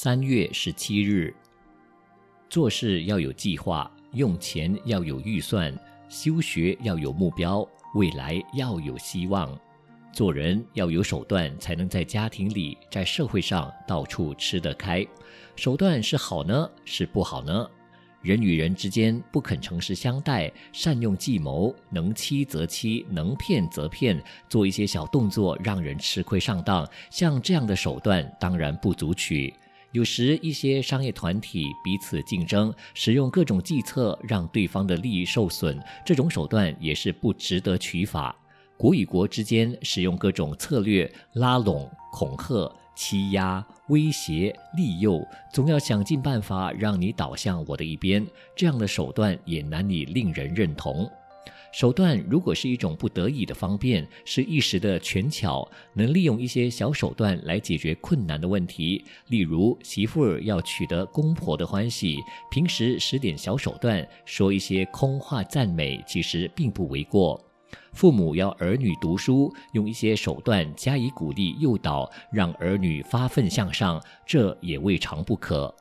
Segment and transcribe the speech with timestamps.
[0.00, 1.34] 三月十七日，
[2.48, 5.76] 做事要有计划，用钱要有预算，
[6.08, 9.58] 修学要有目标，未来要有希望。
[10.12, 15.04] 做人要有手段，才能在家庭里、在社会上到处吃得开。
[15.56, 17.68] 手段是好呢，是不好呢？
[18.22, 29.52] 人与人之间不肯诚实相待，善用计谋，能欺则欺，能骗则骗，做一些小动作让人吃亏上当，像这样的手段当然不足取。
[29.92, 38.36] 有时一些商业团体彼此竞争，使用各种计策让对方的利益受损，这种手段也是不值得取法。
[38.76, 48.24] 国与国之间使用各种策略拉拢、恐吓、欺压、威胁、利诱，总要想尽办法让你倒向我的一边。
[48.54, 51.10] 这样的手段也难以令人认同。
[51.70, 62.18] 手段如果是一种不得已的方便，是一时的权巧，能利用一些小手段来解决困难的问题，例如媳妇儿要取得公婆的欢喜，
[62.50, 67.38] 平时使点小手段，说一些空话赞美，其实并不为过。
[67.92, 75.72] 父母要儿女读书，用一些手段加以鼓励诱导，让儿女发奋向上，这也未尝不可。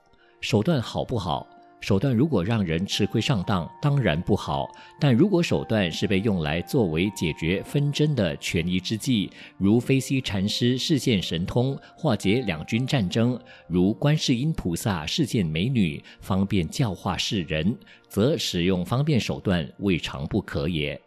[0.41, 1.47] 手段好不好？
[1.79, 4.67] 手段如果让人吃亏上当，当然不好。
[4.99, 17.77] 但如果手段是被用来作为解决纷争的权宜之计，如飞溪禅师示现神通，化解两军战争；如观世音菩萨示现美女，方便教化世人，
[18.09, 20.99] 则使用方便手段未尝不可也。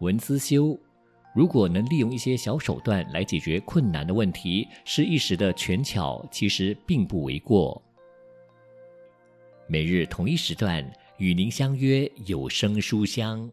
[0.00, 0.78] 文思修，
[1.34, 7.82] 如果能利用一些小手段来解决困难的问题，是一时的权巧，其实并不为过。
[9.72, 10.84] 每日同一时段
[11.18, 13.48] 与您相约有声书香。